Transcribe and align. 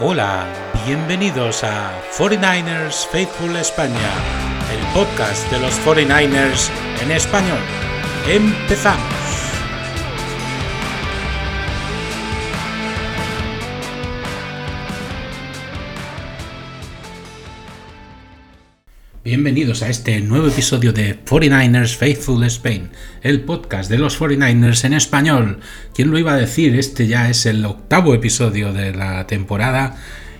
Hola, 0.00 0.44
bienvenidos 0.84 1.62
a 1.62 1.92
49ers 2.18 3.06
Faithful 3.06 3.54
España, 3.54 4.10
el 4.72 4.84
podcast 4.92 5.48
de 5.52 5.60
los 5.60 5.78
49ers 5.86 6.68
en 7.00 7.12
español. 7.12 7.60
Empezamos. 8.26 9.23
Bienvenidos 19.34 19.82
a 19.82 19.88
este 19.88 20.20
nuevo 20.20 20.46
episodio 20.46 20.92
de 20.92 21.18
49ers 21.24 21.96
Faithful 21.96 22.44
Spain, 22.44 22.90
el 23.20 23.40
podcast 23.40 23.90
de 23.90 23.98
los 23.98 24.20
49ers 24.20 24.84
en 24.84 24.92
español. 24.92 25.58
¿Quién 25.92 26.12
lo 26.12 26.18
iba 26.20 26.34
a 26.34 26.36
decir? 26.36 26.78
Este 26.78 27.08
ya 27.08 27.28
es 27.28 27.44
el 27.44 27.64
octavo 27.64 28.14
episodio 28.14 28.72
de 28.72 28.94
la 28.94 29.26
temporada 29.26 29.96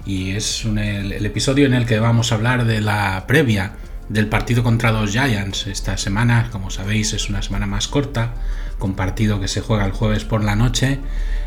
y 0.06 0.30
es 0.30 0.64
el, 0.64 1.26
episodio 1.26 1.66
en 1.66 1.74
el 1.74 1.86
que 1.86 1.98
vamos 1.98 2.30
a 2.30 2.36
hablar 2.36 2.66
de 2.66 2.80
la 2.80 3.24
previa 3.26 3.72
del 4.08 4.28
partido 4.28 4.62
contra 4.62 4.92
los 4.92 5.10
Giants. 5.10 5.66
Esta 5.66 5.96
semana, 5.96 6.50
como 6.52 6.70
sabéis, 6.70 7.14
es 7.14 7.28
una 7.28 7.42
semana 7.42 7.66
más 7.66 7.88
corta, 7.88 8.34
con 8.78 8.94
partido 8.94 9.40
que 9.40 9.48
se 9.48 9.60
juega 9.60 9.86
el 9.86 9.92
jueves 9.92 10.24
por 10.24 10.44
la 10.44 10.54
noche 10.54 11.00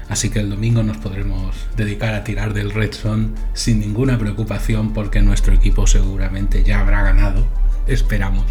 Así 0.10 0.30
que 0.30 0.40
el 0.40 0.50
domingo 0.50 0.84
nos 0.84 0.98
podremos 0.98 1.56
dedicar 1.76 2.14
a 2.14 2.24
tirar 2.24 2.54
del 2.54 2.72
Red 2.72 2.94
Zone 2.94 3.30
sin 3.54 3.80
ninguna 3.80 4.18
preocupación 4.18 4.94
porque 4.94 5.22
nuestro 5.22 5.54
equipo 5.54 5.86
seguramente 5.86 6.64
ya 6.64 6.80
habrá 6.80 7.04
ganado, 7.04 7.46
esperamos, 7.88 8.46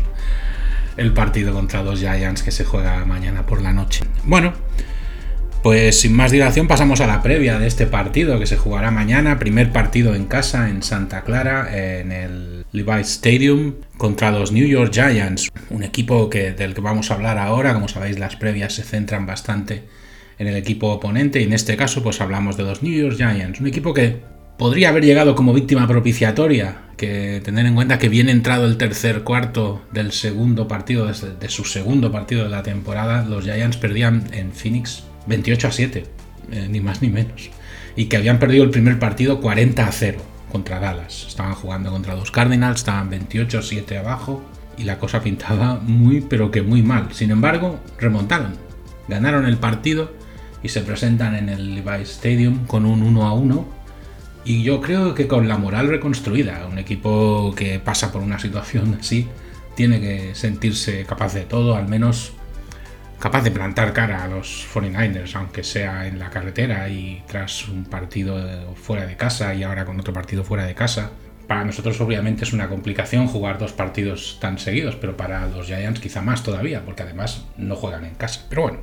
el 0.97 1.13
partido 1.13 1.55
contra 1.55 1.83
los 1.83 2.01
Giants 2.01 2.43
que 2.43 2.51
se 2.51 2.65
juega 2.65 3.05
mañana 3.07 3.47
por 3.47 3.63
la 3.63 3.73
noche. 3.73 4.05
Bueno, 4.25 4.53
pues 5.63 6.01
sin 6.01 6.13
más 6.13 6.31
dilación 6.31 6.69
pasamos 6.69 7.01
a 7.01 7.07
la 7.07 7.23
previa 7.23 7.59
de 7.59 7.67
este 7.67 7.87
partido 7.87 8.39
que 8.39 8.47
se 8.47 8.57
jugará 8.57 8.91
mañana, 8.91 9.39
primer 9.39 9.73
partido 9.73 10.15
en 10.15 10.27
casa 10.27 10.69
en 10.69 10.83
Santa 10.83 11.23
Clara, 11.23 11.69
en 11.75 12.13
el 12.13 12.67
Levi's 12.73 13.09
Stadium 13.09 13.75
contra 13.97 14.31
los 14.31 14.53
New 14.53 14.67
York 14.67 14.93
Giants, 14.93 15.51
un 15.71 15.83
equipo 15.83 16.29
que, 16.31 16.53
del 16.53 16.75
que 16.75 16.83
vamos 16.83 17.11
a 17.11 17.15
hablar 17.15 17.39
ahora, 17.39 17.73
como 17.75 17.89
sabéis 17.89 18.19
las 18.19 18.37
previas 18.37 18.75
se 18.75 18.85
centran 18.85 19.27
bastante 19.27 19.85
en 20.39 20.47
el 20.47 20.57
equipo 20.57 20.89
oponente 20.89 21.41
y 21.41 21.45
en 21.45 21.53
este 21.53 21.77
caso 21.77 22.03
pues 22.03 22.21
hablamos 22.21 22.57
de 22.57 22.65
los 22.65 22.83
New 22.83 22.93
York 22.93 23.17
Giants, 23.17 23.61
un 23.61 23.67
equipo 23.67 23.95
que 23.95 24.21
podría 24.57 24.89
haber 24.89 25.05
llegado 25.05 25.35
como 25.35 25.53
víctima 25.53 25.87
propiciatoria, 25.87 26.83
que 26.97 27.41
tener 27.45 27.67
en 27.67 27.75
cuenta 27.75 27.99
que 27.99 28.09
viene 28.09 28.33
entrado 28.33 28.67
el 28.67 28.77
tercer 28.77 29.23
cuarto 29.23 29.83
del 29.93 30.13
segundo 30.13 30.67
partido, 30.67 31.07
de 31.07 31.49
su 31.49 31.65
segundo 31.65 32.11
partido 32.11 32.45
de 32.45 32.51
la 32.51 32.63
temporada, 32.63 33.25
los 33.25 33.45
Giants 33.45 33.77
perdían 33.77 34.25
en 34.33 34.53
Phoenix 34.53 35.05
28 35.27 35.69
a 35.69 35.73
7, 35.73 36.05
eh, 36.53 36.69
ni 36.71 36.81
más 36.81 37.03
ni 37.03 37.11
menos, 37.11 37.51
y 37.97 38.07
que 38.07 38.17
habían 38.17 38.39
perdido 38.39 38.65
el 38.65 38.71
primer 38.71 38.99
partido 38.99 39.41
40 39.41 39.87
a 39.87 39.93
0 39.93 40.19
contra 40.51 40.81
Dallas. 40.81 41.27
Estaban 41.29 41.55
jugando 41.55 41.91
contra 41.91 42.15
los 42.15 42.31
Cardinals, 42.31 42.79
estaban 42.79 43.11
28 43.11 43.59
a 43.59 43.63
7 43.63 43.99
abajo 43.99 44.43
y 44.79 44.85
la 44.85 44.99
cosa 44.99 45.23
pintaba 45.23 45.81
muy 45.83 46.23
pero 46.23 46.51
que 46.51 46.63
muy 46.63 46.83
mal. 46.83 47.09
Sin 47.13 47.31
embargo, 47.31 47.81
remontaron, 47.99 48.55
ganaron 49.09 49.45
el 49.45 49.59
partido 49.59 50.13
y 50.67 50.69
se 50.69 50.81
presentan 50.81 51.37
en 51.37 51.49
el 51.49 51.77
Levi's 51.77 52.11
Stadium 52.11 52.67
con 52.67 52.87
un 52.87 53.01
1 53.05 53.25
a 53.25 53.33
1 53.35 53.69
y 54.45 54.65
yo 54.65 54.81
creo 54.81 55.15
que 55.15 55.29
con 55.29 55.47
la 55.47 55.59
moral 55.59 55.87
reconstruida, 55.87 56.67
un 56.67 56.81
equipo 56.81 57.55
que 57.57 57.79
pasa 57.79 58.11
por 58.11 58.21
una 58.21 58.41
situación 58.41 58.97
así 58.99 59.29
tiene 59.77 60.01
que 60.01 60.35
sentirse 60.35 61.05
capaz 61.05 61.35
de 61.35 61.43
todo, 61.43 61.77
al 61.77 61.87
menos 61.87 62.33
capaz 63.21 63.43
de 63.43 63.53
plantar 63.53 63.93
cara 63.93 64.25
a 64.25 64.27
los 64.27 64.67
49ers, 64.75 65.37
aunque 65.37 65.63
sea 65.63 66.09
en 66.09 66.19
la 66.19 66.31
carretera 66.31 66.89
y 66.89 67.23
tras 67.29 67.69
un 67.69 67.85
partido 67.85 68.75
fuera 68.75 69.07
de 69.07 69.17
casa 69.17 69.55
y 69.55 69.63
ahora 69.63 69.85
con 69.85 70.01
otro 70.01 70.13
partido 70.13 70.43
fuera 70.43 70.67
de 70.67 70.75
casa. 70.75 71.13
Para 71.47 71.65
nosotros 71.65 72.01
obviamente 72.01 72.43
es 72.43 72.53
una 72.53 72.69
complicación 72.69 73.29
jugar 73.29 73.59
dos 73.59 73.73
partidos 73.73 74.39
tan 74.41 74.59
seguidos, 74.59 74.97
pero 74.97 75.17
para 75.17 75.47
los 75.47 75.69
Giants 75.69 76.01
quizá 76.01 76.23
más 76.23 76.43
todavía, 76.43 76.85
porque 76.85 77.05
además 77.05 77.45
no 77.57 77.77
juegan 77.77 78.05
en 78.05 78.17
casa. 78.17 78.47
Pero 78.49 78.63
bueno, 78.63 78.79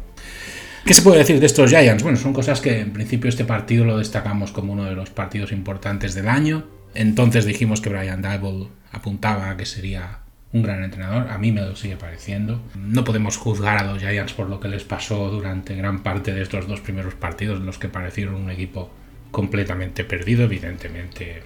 ¿Qué 0.86 0.94
se 0.94 1.02
puede 1.02 1.20
decir 1.20 1.40
de 1.40 1.46
estos 1.46 1.70
Giants? 1.70 2.04
Bueno, 2.04 2.18
son 2.18 2.34
cosas 2.34 2.60
que 2.60 2.82
en 2.82 2.92
principio 2.92 3.30
este 3.30 3.46
partido 3.46 3.86
lo 3.86 4.00
destacamos 4.00 4.52
como 4.52 4.74
uno 4.74 4.84
de 4.84 4.96
los 4.96 5.10
partidos 5.12 5.54
importantes 5.54 6.14
del 6.14 6.28
año. 6.28 6.66
Entonces 6.94 7.46
dijimos 7.46 7.80
que 7.80 7.90
Brian 7.90 8.22
Dable 8.22 8.68
apuntaba 8.92 9.50
a 9.50 9.56
que 9.56 9.66
sería 9.66 10.20
un 10.52 10.62
gran 10.62 10.84
entrenador. 10.84 11.30
A 11.30 11.38
mí 11.38 11.54
me 11.54 11.62
lo 11.62 11.78
sigue 11.78 11.96
pareciendo. 11.96 12.62
No 12.76 13.06
podemos 13.06 13.38
juzgar 13.38 13.78
a 13.78 13.84
los 13.86 14.02
Giants 14.02 14.34
por 14.34 14.50
lo 14.50 14.60
que 14.60 14.68
les 14.68 14.84
pasó 14.84 15.30
durante 15.30 15.74
gran 15.74 16.04
parte 16.04 16.34
de 16.34 16.42
estos 16.42 16.68
dos 16.68 16.82
primeros 16.82 17.14
partidos, 17.14 17.62
en 17.62 17.66
los 17.66 17.80
que 17.80 17.88
parecieron 17.88 18.36
un 18.36 18.52
equipo 18.52 18.92
completamente 19.32 20.04
perdido. 20.04 20.44
Evidentemente, 20.44 21.44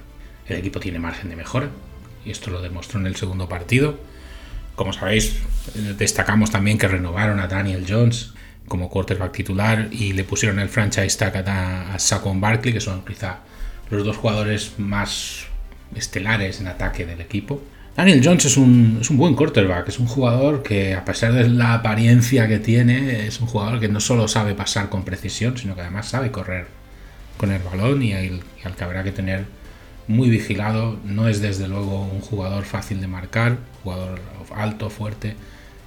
el 0.48 0.58
equipo 0.58 0.80
tiene 0.80 0.98
margen 0.98 1.30
de 1.30 1.36
mejora 1.36 1.70
y 2.26 2.32
esto 2.32 2.50
lo 2.50 2.60
demostró 2.60 3.00
en 3.00 3.06
el 3.06 3.16
segundo 3.16 3.48
partido. 3.48 4.00
Como 4.76 4.94
sabéis, 4.94 5.44
destacamos 5.96 6.50
también 6.50 6.80
que 6.80 6.88
renovaron 6.88 7.40
a 7.40 7.48
Daniel 7.48 7.86
Jones 7.88 8.34
como 8.68 8.90
quarterback 8.90 9.32
titular 9.32 9.88
y 9.92 10.14
le 10.14 10.24
pusieron 10.24 10.60
el 10.60 10.70
franchise 10.70 11.18
tag 11.18 11.38
a, 11.48 11.94
a 11.94 12.00
Saquon 12.00 12.42
Barkley, 12.42 12.74
que 12.74 12.82
son 12.82 13.04
quizá 13.06 13.40
los 13.90 14.06
dos 14.06 14.18
jugadores 14.18 14.74
más 14.78 15.46
estelares 15.96 16.60
en 16.60 16.68
ataque 16.68 17.06
del 17.06 17.22
equipo. 17.22 17.62
Daniel 17.96 18.22
Jones 18.24 18.46
es 18.46 18.58
un, 18.58 19.00
es 19.02 19.10
un 19.10 19.18
buen 19.18 19.34
quarterback, 19.34 19.88
es 19.90 19.98
un 19.98 20.06
jugador 20.06 20.62
que 20.62 20.94
a 20.94 21.04
pesar 21.04 21.34
de 21.34 21.50
la 21.50 21.74
apariencia 21.74 22.48
que 22.48 22.60
tiene, 22.60 23.26
es 23.26 23.42
un 23.42 23.48
jugador 23.48 23.80
que 23.80 23.88
no 23.88 24.00
solo 24.00 24.28
sabe 24.28 24.54
pasar 24.54 24.90
con 24.90 25.04
precisión, 25.04 25.58
sino 25.58 25.74
que 25.74 25.82
además 25.82 26.08
sabe 26.08 26.30
correr 26.30 26.68
con 27.38 27.52
el 27.52 27.62
balón 27.64 28.04
y, 28.04 28.12
y 28.12 28.42
al 28.64 28.76
que 28.76 28.84
habrá 28.84 29.04
que 29.04 29.12
tener 29.12 29.46
muy 30.08 30.30
vigilado. 30.30 31.00
No 31.06 31.28
es 31.28 31.42
desde 31.42 31.68
luego 31.68 32.04
un 32.04 32.22
jugador 32.22 32.66
fácil 32.66 33.02
de 33.02 33.08
marcar, 33.08 33.58
jugador 33.84 34.20
alto, 34.56 34.92
fuerte, 34.92 35.36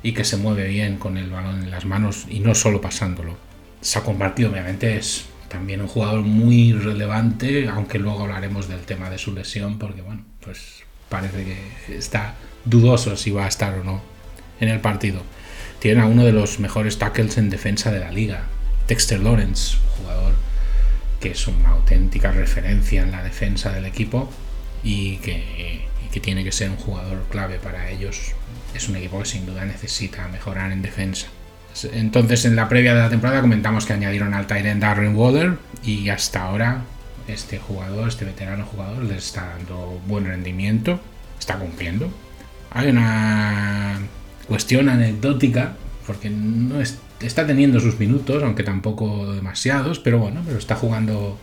y 0.03 0.13
que 0.13 0.25
se 0.25 0.37
mueve 0.37 0.69
bien 0.69 0.97
con 0.97 1.17
el 1.17 1.31
balón 1.31 1.63
en 1.63 1.71
las 1.71 1.85
manos 1.85 2.27
y 2.29 2.41
no 2.41 2.55
solo 2.55 2.81
pasándolo. 2.81 3.37
Se 3.81 3.99
ha 3.99 4.03
convertido, 4.03 4.51
obviamente, 4.51 4.97
es 4.97 5.27
también 5.49 5.81
un 5.81 5.89
jugador 5.89 6.23
muy 6.23 6.73
relevante, 6.73 7.69
aunque 7.69 7.99
luego 7.99 8.23
hablaremos 8.23 8.69
del 8.69 8.81
tema 8.81 9.11
de 9.11 9.19
su 9.19 9.35
lesión, 9.35 9.79
porque 9.79 10.03
bueno, 10.03 10.25
pues 10.41 10.85
parece 11.09 11.45
que 11.45 11.97
está 11.97 12.35
dudoso 12.65 13.17
si 13.17 13.31
va 13.31 13.47
a 13.47 13.49
estar 13.49 13.75
o 13.75 13.85
no 13.85 14.03
en 14.61 14.69
el 14.69 14.81
partido. 14.81 15.23
Tiene 15.81 16.03
a 16.03 16.07
uno 16.07 16.25
de 16.25 16.33
los 16.33 16.61
mejores 16.61 16.99
tackles 16.99 17.39
en 17.39 17.51
defensa 17.51 17.91
de 17.91 18.01
la 18.01 18.13
liga, 18.13 18.45
Dexter 18.87 19.21
Lawrence, 19.21 19.77
jugador 19.99 20.35
que 21.21 21.33
es 21.33 21.47
una 21.47 21.71
auténtica 21.71 22.33
referencia 22.33 23.03
en 23.03 23.11
la 23.11 23.23
defensa 23.23 23.73
del 23.73 23.85
equipo 23.85 24.31
y 24.83 25.17
que, 25.19 25.87
y 26.05 26.09
que 26.11 26.21
tiene 26.21 26.45
que 26.45 26.53
ser 26.53 26.71
un 26.71 26.77
jugador 26.77 27.25
clave 27.31 27.59
para 27.59 27.91
ellos 27.91 28.35
es 28.75 28.89
un 28.89 28.97
equipo 28.97 29.19
que 29.19 29.27
sin 29.27 29.47
duda 29.47 29.65
necesita 29.65 30.29
mejorar 30.29 30.73
en 30.73 30.83
defensa. 30.83 31.29
Entonces, 31.93 32.45
en 32.45 32.57
la 32.57 32.69
previa 32.69 32.95
de 32.95 33.01
la 33.01 33.11
temporada 33.11 33.41
comentamos 33.41 33.87
que 33.87 33.93
añadieron 33.93 34.35
al 34.35 34.47
Tyrant 34.47 34.81
Darren 34.81 35.15
Waller 35.15 35.57
y 35.85 36.09
hasta 36.09 36.43
ahora 36.43 36.83
este 37.29 37.59
jugador, 37.59 38.09
este 38.09 38.25
veterano 38.25 38.65
jugador, 38.67 39.05
les 39.05 39.27
está 39.27 39.47
dando 39.57 40.01
buen 40.07 40.25
rendimiento, 40.25 41.01
está 41.39 41.57
cumpliendo. 41.59 42.11
Hay 42.71 42.89
una 42.89 44.01
cuestión 44.49 44.89
anecdótica, 44.89 45.77
porque 46.07 46.29
no 46.29 46.81
está 46.81 47.47
teniendo 47.47 47.79
sus 47.79 47.99
minutos, 47.99 48.43
aunque 48.43 48.65
tampoco 48.65 49.33
demasiados, 49.33 50.01
pero 50.01 50.19
bueno, 50.19 50.43
pero 50.45 50.59
está 50.59 50.75
jugando 50.75 51.39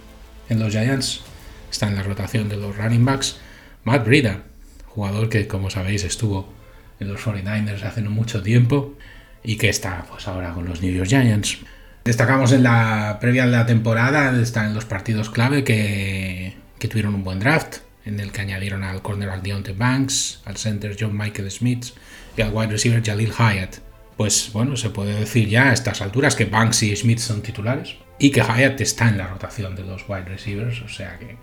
en 0.49 0.59
los 0.59 0.73
Giants, 0.73 1.21
está 1.71 1.88
en 1.88 1.95
la 1.95 2.03
rotación 2.03 2.49
de 2.49 2.57
los 2.57 2.75
running 2.75 3.05
backs. 3.05 3.38
Matt 3.85 4.05
Brida, 4.05 4.44
jugador 4.85 5.29
que 5.29 5.47
como 5.47 5.69
sabéis 5.69 6.03
estuvo 6.03 6.56
en 6.99 7.07
los 7.07 7.21
49ers 7.21 7.83
hace 7.83 8.01
no 8.01 8.09
mucho 8.09 8.41
tiempo 8.41 8.95
y 9.43 9.57
que 9.57 9.69
está 9.69 10.05
pues 10.09 10.27
ahora 10.27 10.53
con 10.53 10.65
los 10.65 10.81
New 10.81 10.93
York 10.93 11.09
Giants. 11.09 11.59
Destacamos 12.03 12.51
en 12.51 12.63
la 12.63 13.17
previa 13.19 13.45
de 13.45 13.51
la 13.51 13.65
temporada, 13.65 14.39
están 14.41 14.73
los 14.73 14.85
partidos 14.85 15.29
clave 15.29 15.63
que, 15.63 16.55
que 16.79 16.88
tuvieron 16.88 17.15
un 17.15 17.23
buen 17.23 17.39
draft, 17.39 17.79
en 18.05 18.19
el 18.21 18.31
que 18.31 18.41
añadieron 18.41 18.83
al 18.83 19.01
cornerback 19.01 19.41
Deontay 19.41 19.75
Banks, 19.75 20.41
al 20.45 20.55
center 20.55 20.95
John 20.97 21.17
Michael 21.17 21.51
Smith 21.51 21.88
y 22.38 22.41
al 22.41 22.53
wide 22.53 22.71
receiver 22.71 23.03
Jalil 23.03 23.33
Hyatt. 23.33 23.79
Pues 24.15 24.51
bueno, 24.53 24.77
se 24.77 24.89
puede 24.89 25.19
decir 25.19 25.50
ya 25.50 25.69
a 25.69 25.73
estas 25.73 26.01
alturas 26.01 26.35
que 26.35 26.45
Banks 26.45 26.83
y 26.83 26.95
Smith 26.95 27.19
son 27.19 27.41
titulares 27.41 27.97
y 28.17 28.31
que 28.31 28.41
Hyatt 28.41 28.79
está 28.79 29.09
en 29.09 29.17
la 29.17 29.27
rotación 29.27 29.75
de 29.75 29.83
los 29.83 30.07
wide 30.07 30.25
receivers, 30.25 30.81
o 30.81 30.88
sea 30.88 31.19
que 31.19 31.38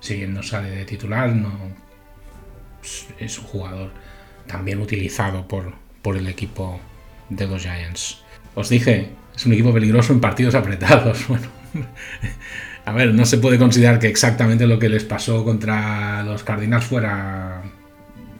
si 0.00 0.16
bien 0.16 0.34
no 0.34 0.42
sale 0.42 0.70
de 0.70 0.84
titular, 0.84 1.30
no 1.30 1.52
es 3.18 3.38
un 3.38 3.44
jugador 3.46 3.90
también 4.48 4.80
utilizado 4.80 5.46
por, 5.46 5.74
por 6.02 6.16
el 6.16 6.26
equipo 6.26 6.80
de 7.28 7.46
los 7.46 7.62
Giants. 7.62 8.22
Os 8.56 8.68
dije, 8.68 9.10
es 9.36 9.46
un 9.46 9.52
equipo 9.52 9.72
peligroso 9.72 10.12
en 10.12 10.20
partidos 10.20 10.54
apretados. 10.54 11.26
Bueno, 11.28 11.46
a 12.86 12.92
ver, 12.92 13.12
no 13.12 13.26
se 13.26 13.36
puede 13.36 13.58
considerar 13.58 13.98
que 13.98 14.08
exactamente 14.08 14.66
lo 14.66 14.78
que 14.78 14.88
les 14.88 15.04
pasó 15.04 15.44
contra 15.44 16.22
los 16.22 16.42
Cardinals 16.42 16.86
fuera 16.86 17.62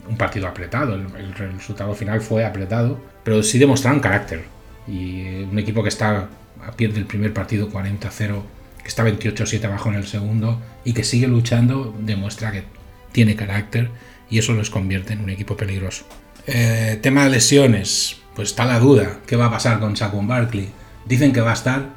un 0.08 0.16
partido 0.16 0.48
apretado. 0.48 0.94
El, 0.94 1.34
resultado 1.34 1.94
final 1.94 2.22
fue 2.22 2.46
apretado, 2.46 2.98
pero 3.22 3.42
sí 3.42 3.58
demostraron 3.58 4.00
carácter. 4.00 4.44
Y 4.86 5.42
un 5.42 5.58
equipo 5.58 5.82
que 5.82 5.90
está 5.90 6.30
pierde 6.76 6.98
el 6.98 7.04
primer 7.04 7.34
partido 7.34 7.70
40-0 7.70 8.42
que 8.82 8.88
está 8.88 9.04
28-7 9.04 9.64
abajo 9.64 9.90
en 9.90 9.96
el 9.96 10.06
segundo 10.06 10.60
y 10.84 10.94
que 10.94 11.04
sigue 11.04 11.28
luchando, 11.28 11.94
demuestra 12.00 12.50
que 12.50 12.64
tiene 13.12 13.36
carácter 13.36 13.90
y 14.30 14.38
eso 14.38 14.52
los 14.52 14.70
convierte 14.70 15.12
en 15.12 15.20
un 15.20 15.30
equipo 15.30 15.56
peligroso. 15.56 16.04
Eh, 16.46 16.98
tema 17.02 17.24
de 17.24 17.30
lesiones, 17.30 18.18
pues 18.34 18.50
está 18.50 18.64
la 18.64 18.78
duda, 18.78 19.20
¿qué 19.26 19.36
va 19.36 19.46
a 19.46 19.50
pasar 19.50 19.80
con 19.80 19.96
Saquon 19.96 20.26
Barkley? 20.26 20.70
Dicen 21.04 21.32
que 21.32 21.40
va 21.40 21.50
a 21.50 21.54
estar, 21.54 21.90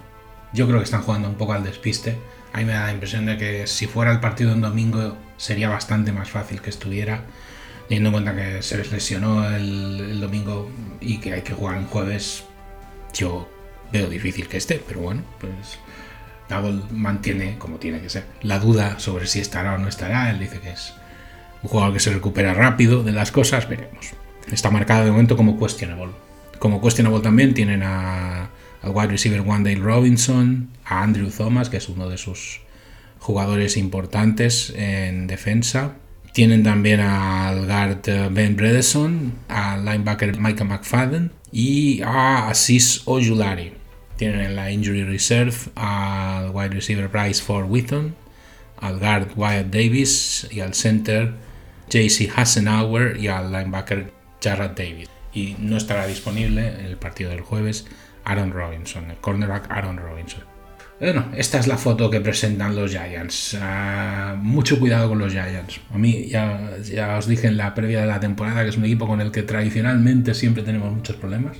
yo 0.53 0.67
creo 0.67 0.79
que 0.79 0.85
están 0.85 1.03
jugando 1.03 1.29
un 1.29 1.35
poco 1.35 1.53
al 1.53 1.63
despiste. 1.63 2.17
A 2.53 2.57
mí 2.57 2.65
me 2.65 2.73
da 2.73 2.87
la 2.87 2.93
impresión 2.93 3.25
de 3.25 3.37
que 3.37 3.67
si 3.67 3.87
fuera 3.87 4.11
el 4.11 4.19
partido 4.19 4.51
en 4.51 4.61
domingo 4.61 5.17
sería 5.37 5.69
bastante 5.69 6.11
más 6.11 6.29
fácil 6.29 6.61
que 6.61 6.69
estuviera, 6.69 7.23
teniendo 7.87 8.09
en 8.09 8.13
cuenta 8.13 8.35
que 8.35 8.61
se 8.61 8.77
les 8.77 8.91
lesionó 8.91 9.49
el, 9.49 10.19
domingo 10.19 10.69
y 10.99 11.19
que 11.19 11.33
hay 11.33 11.41
que 11.41 11.53
jugar 11.53 11.77
en 11.77 11.85
jueves. 11.87 12.43
Yo 13.13 13.49
veo 13.91 14.07
difícil 14.09 14.47
que 14.47 14.57
esté, 14.57 14.81
pero 14.85 15.01
bueno, 15.01 15.23
pues 15.39 15.79
Double 16.49 16.83
mantiene, 16.91 17.57
como 17.57 17.77
tiene 17.77 18.01
que 18.01 18.09
ser, 18.09 18.25
la 18.41 18.59
duda 18.59 18.99
sobre 18.99 19.27
si 19.27 19.39
estará 19.39 19.75
o 19.75 19.77
no 19.77 19.87
estará. 19.87 20.29
Él 20.29 20.39
dice 20.39 20.59
que 20.59 20.71
es 20.71 20.93
un 21.63 21.69
jugador 21.69 21.93
que 21.93 21.99
se 21.99 22.13
recupera 22.13 22.53
rápido 22.53 23.03
de 23.03 23.11
las 23.11 23.31
cosas, 23.31 23.67
veremos. 23.69 24.13
Está 24.51 24.71
marcado 24.71 25.05
de 25.05 25.11
momento 25.11 25.37
como 25.37 25.59
questionable. 25.59 26.13
Como 26.59 26.81
questionable 26.81 27.21
también 27.21 27.53
tienen 27.53 27.83
a, 27.83 28.49
al 28.81 28.91
wide 28.91 29.07
receiver 29.07 29.41
Wandale 29.41 29.77
Robinson, 29.77 30.69
a 30.85 31.03
Andrew 31.03 31.29
Thomas, 31.29 31.69
que 31.69 31.77
es 31.77 31.89
uno 31.89 32.09
de 32.09 32.17
sus 32.17 32.61
jugadores 33.19 33.77
importantes 33.77 34.73
en 34.75 35.27
defensa. 35.27 35.95
Tienen 36.33 36.63
también 36.63 37.01
al 37.01 37.65
guard 37.65 38.07
eh, 38.07 38.29
Ben 38.31 38.55
Bredesen, 38.55 39.33
al 39.47 39.85
linebacker 39.85 40.39
Micah 40.39 40.63
McFadden 40.63 41.31
y 41.51 42.01
a 42.03 42.49
Asis 42.49 43.01
Ojulari. 43.05 43.73
Tienen 44.17 44.39
en 44.39 44.55
la 44.55 44.71
injury 44.71 45.03
reserve 45.03 45.55
al 45.75 46.51
wide 46.51 46.69
receiver 46.69 47.07
Bryce 47.07 47.41
Ford 47.41 47.69
Wheaton, 47.69 48.15
al 48.77 48.99
guard 48.99 49.29
Wyatt 49.35 49.67
Davis 49.67 50.47
y 50.51 50.61
al 50.61 50.73
center 50.73 51.33
JC 51.91 52.31
Hassenauer 52.35 53.17
y 53.17 53.27
al 53.27 53.51
linebacker 53.51 54.11
Jarrett 54.41 54.77
Davis. 54.77 55.09
Y 55.33 55.55
no 55.59 55.77
estará 55.77 56.07
disponible 56.07 56.67
en 56.79 56.85
el 56.85 56.97
partido 56.97 57.29
del 57.29 57.41
jueves 57.41 57.85
Aaron 58.23 58.51
Robinson, 58.51 59.11
el 59.11 59.17
cornerback 59.17 59.69
Aaron 59.69 59.97
Robinson. 59.97 60.43
Bueno, 60.99 61.25
esta 61.35 61.57
es 61.57 61.65
la 61.65 61.77
foto 61.77 62.11
que 62.11 62.21
presentan 62.21 62.75
los 62.75 62.91
Giants. 62.91 63.57
Ah, 63.59 64.35
mucho 64.39 64.79
cuidado 64.79 65.09
con 65.09 65.17
los 65.17 65.31
Giants. 65.31 65.81
A 65.91 65.97
mí 65.97 66.27
ya, 66.27 66.77
ya 66.83 67.17
os 67.17 67.27
dije 67.27 67.47
en 67.47 67.57
la 67.57 67.73
previa 67.73 68.01
de 68.01 68.07
la 68.07 68.19
temporada 68.19 68.63
que 68.63 68.69
es 68.69 68.77
un 68.77 68.85
equipo 68.85 69.07
con 69.07 69.19
el 69.19 69.31
que 69.31 69.41
tradicionalmente 69.41 70.35
siempre 70.35 70.61
tenemos 70.61 70.93
muchos 70.93 71.15
problemas. 71.15 71.57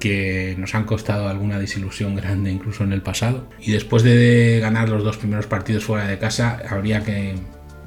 Que 0.00 0.56
nos 0.58 0.74
han 0.74 0.84
costado 0.84 1.28
alguna 1.28 1.58
desilusión 1.58 2.16
grande 2.16 2.50
incluso 2.50 2.82
en 2.82 2.92
el 2.92 3.00
pasado. 3.00 3.48
Y 3.60 3.70
después 3.70 4.02
de 4.02 4.58
ganar 4.60 4.88
los 4.88 5.04
dos 5.04 5.16
primeros 5.16 5.46
partidos 5.46 5.84
fuera 5.84 6.08
de 6.08 6.18
casa, 6.18 6.60
habría 6.68 7.04
que 7.04 7.36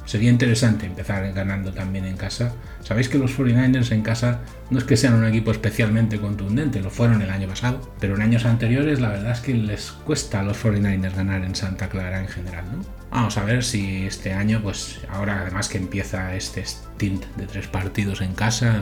Sería 0.07 0.30
interesante 0.30 0.86
empezar 0.86 1.33
ganando 1.33 1.74
también 1.74 2.06
en 2.06 2.15
casa. 2.15 2.54
Sabéis 2.81 3.09
que 3.09 3.18
los 3.18 3.38
49ers 3.38 3.92
en 3.92 4.04
casa 4.04 4.39
no 4.69 4.80
es 4.80 4.86
que 4.86 4.95
sean 4.95 5.15
un 5.15 5.25
equipo 5.25 5.51
especialmente 5.51 6.18
contundente, 6.18 6.80
lo 6.80 6.89
fueron 6.89 7.21
el 7.21 7.30
año 7.30 7.50
pasado, 7.50 7.94
pero 8.00 8.15
en 8.15 8.21
años 8.21 8.45
anteriores 8.45 9.01
la 9.01 9.09
verdad 9.09 9.33
es 9.33 9.42
que 9.42 9.54
les 9.54 9.92
cuesta 9.92 10.39
a 10.39 10.44
los 10.44 10.63
49ers 10.63 11.13
ganar 11.13 11.44
en 11.44 11.54
Santa 11.56 11.89
Clara 11.89 12.21
en 12.21 12.30
general, 12.30 12.63
¿no? 12.71 12.86
Vamos 13.12 13.38
a 13.38 13.44
ver 13.44 13.65
si 13.65 14.06
este 14.06 14.31
año, 14.31 14.62
pues 14.63 15.01
ahora 15.09 15.42
además 15.42 15.68
que 15.68 15.77
empieza 15.77 16.33
este 16.36 16.65
stint 16.65 17.25
de 17.36 17.45
tres 17.45 17.68
partidos 17.68 18.21
en 18.21 18.33
casa, 18.33 18.80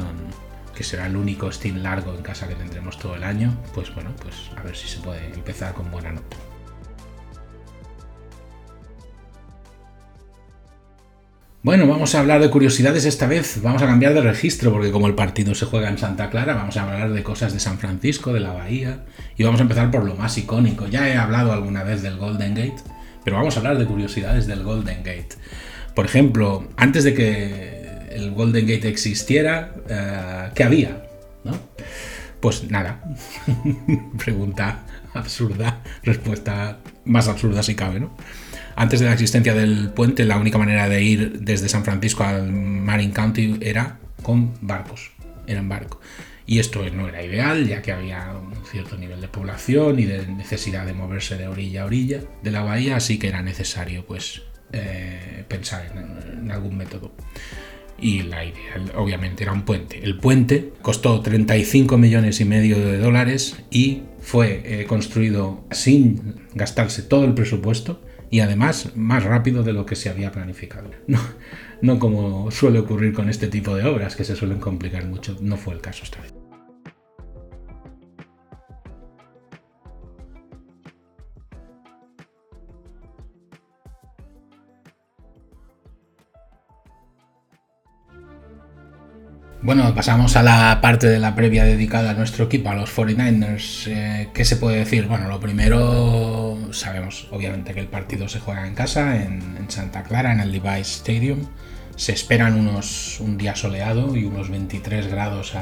que 0.75 0.83
será 0.83 1.07
el 1.07 1.15
único 1.15 1.51
stint 1.51 1.79
largo 1.79 2.13
en 2.13 2.21
casa 2.21 2.47
que 2.47 2.53
tendremos 2.53 2.99
todo 2.99 3.15
el 3.15 3.23
año, 3.23 3.51
pues 3.73 3.91
bueno, 3.95 4.11
pues 4.21 4.35
a 4.55 4.61
ver 4.61 4.75
si 4.75 4.87
se 4.87 4.99
puede 4.99 5.25
empezar 5.33 5.73
con 5.73 5.89
buena 5.89 6.11
nota. 6.11 6.37
Bueno, 11.65 11.87
vamos 11.87 12.13
a 12.13 12.19
hablar 12.19 12.41
de 12.41 12.51
curiosidades 12.51 13.05
esta 13.05 13.25
vez. 13.25 13.59
Vamos 13.63 13.81
a 13.81 13.87
cambiar 13.87 14.13
de 14.13 14.21
registro 14.21 14.71
porque 14.71 14.91
como 14.91 15.07
el 15.07 15.15
partido 15.15 15.55
se 15.55 15.65
juega 15.65 15.89
en 15.89 15.97
Santa 15.97 16.29
Clara, 16.29 16.53
vamos 16.53 16.77
a 16.77 16.83
hablar 16.83 17.11
de 17.11 17.23
cosas 17.23 17.53
de 17.53 17.59
San 17.59 17.79
Francisco, 17.79 18.31
de 18.33 18.39
la 18.39 18.53
Bahía. 18.53 18.99
Y 19.35 19.43
vamos 19.45 19.59
a 19.59 19.63
empezar 19.63 19.89
por 19.89 20.03
lo 20.03 20.13
más 20.13 20.37
icónico. 20.37 20.85
Ya 20.85 21.09
he 21.09 21.17
hablado 21.17 21.51
alguna 21.53 21.81
vez 21.81 22.03
del 22.03 22.17
Golden 22.17 22.53
Gate, 22.53 22.83
pero 23.23 23.37
vamos 23.37 23.55
a 23.55 23.61
hablar 23.61 23.79
de 23.79 23.85
curiosidades 23.87 24.45
del 24.45 24.61
Golden 24.61 24.99
Gate. 24.99 25.29
Por 25.95 26.05
ejemplo, 26.05 26.67
antes 26.77 27.03
de 27.03 27.15
que 27.15 28.09
el 28.11 28.29
Golden 28.29 28.67
Gate 28.67 28.87
existiera, 28.87 29.73
eh, 29.89 30.51
¿qué 30.53 30.63
había? 30.63 31.07
Pues 32.41 32.69
nada. 32.69 33.01
Pregunta 34.23 34.83
absurda, 35.15 35.81
respuesta 36.03 36.77
más 37.05 37.27
absurda 37.27 37.63
si 37.63 37.75
cabe, 37.75 37.99
¿no? 37.99 38.15
Antes 38.75 38.99
de 38.99 39.05
la 39.05 39.13
existencia 39.13 39.53
del 39.53 39.89
puente, 39.89 40.25
la 40.25 40.37
única 40.37 40.57
manera 40.57 40.89
de 40.89 41.01
ir 41.01 41.39
desde 41.39 41.69
San 41.69 41.85
Francisco 41.85 42.23
al 42.23 42.51
Marin 42.51 43.11
County 43.11 43.57
era 43.61 43.99
con 44.21 44.53
barcos, 44.61 45.11
era 45.47 45.59
en 45.59 45.69
barco. 45.69 46.01
Y 46.47 46.59
esto 46.59 46.87
no 46.91 47.07
era 47.07 47.23
ideal, 47.23 47.67
ya 47.67 47.81
que 47.81 47.91
había 47.91 48.33
un 48.37 48.53
cierto 48.65 48.97
nivel 48.97 49.21
de 49.21 49.27
población 49.27 49.99
y 49.99 50.05
de 50.05 50.27
necesidad 50.27 50.85
de 50.85 50.93
moverse 50.93 51.37
de 51.37 51.47
orilla 51.47 51.83
a 51.83 51.85
orilla 51.85 52.21
de 52.43 52.51
la 52.51 52.61
bahía, 52.61 52.97
así 52.97 53.17
que 53.17 53.29
era 53.29 53.41
necesario 53.41 54.05
pues 54.05 54.43
eh, 54.71 55.43
pensar 55.47 55.91
en, 55.95 56.51
algún 56.51 56.77
método. 56.77 57.13
Y 57.97 58.23
la 58.23 58.43
idea, 58.43 58.75
obviamente, 58.95 59.43
era 59.43 59.53
un 59.53 59.63
puente. 59.63 60.03
El 60.03 60.17
puente 60.17 60.73
costó 60.81 61.21
35 61.21 61.97
millones 61.97 62.41
y 62.41 62.45
medio 62.45 62.77
de 62.77 62.97
dólares 62.97 63.55
y 63.71 64.03
fue 64.25 64.63
eh, 64.65 64.85
construido 64.85 65.65
sin 65.69 66.47
gastarse 66.55 67.03
todo 67.03 67.25
el 67.25 67.35
presupuesto 67.35 68.01
y 68.31 68.39
además 68.39 68.95
más 68.95 69.23
rápido 69.23 69.61
de 69.61 69.71
lo 69.71 69.85
que 69.85 69.95
se 69.95 70.09
había 70.09 70.31
planificado. 70.31 70.89
No, 71.07 71.19
no 71.81 71.99
como 71.99 72.49
suele 72.49 72.79
ocurrir 72.79 73.13
con 73.13 73.29
este 73.29 73.47
tipo 73.47 73.75
de 73.75 73.85
obras 73.85 74.15
que 74.15 74.23
se 74.23 74.35
suelen 74.35 74.59
complicar 74.59 75.05
mucho, 75.05 75.37
no 75.41 75.57
fue 75.57 75.75
el 75.75 75.81
caso 75.81 76.03
esta 76.03 76.21
vez. 76.21 76.44
Bueno, 89.65 89.95
pasamos 89.95 90.35
a 90.35 90.43
la 90.43 90.79
parte 90.79 91.07
de 91.07 91.17
la 91.17 91.33
previa 91.33 91.63
dedicada 91.63 92.11
a 92.11 92.13
nuestro 92.13 92.45
equipo, 92.45 92.69
a 92.69 92.75
los 92.75 92.95
49ers. 92.95 93.87
Eh, 93.87 94.29
¿Qué 94.31 94.45
se 94.45 94.57
puede 94.57 94.77
decir? 94.77 95.07
Bueno, 95.07 95.27
lo 95.27 95.39
primero, 95.39 96.55
sabemos 96.69 97.27
obviamente 97.31 97.73
que 97.73 97.79
el 97.79 97.87
partido 97.87 98.29
se 98.29 98.39
juega 98.39 98.67
en 98.67 98.75
casa, 98.75 99.15
en, 99.15 99.65
Santa 99.69 100.03
Clara, 100.03 100.31
en 100.33 100.39
el 100.39 100.51
Device 100.51 100.81
Stadium. 100.81 101.47
Se 101.95 102.11
esperan 102.11 102.53
unos, 102.53 103.19
un 103.19 103.39
día 103.39 103.55
soleado 103.55 104.15
y 104.15 104.25
unos 104.25 104.51
23 104.51 105.07
grados 105.07 105.53